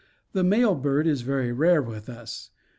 [0.33, 2.49] The male bird is very rare with us.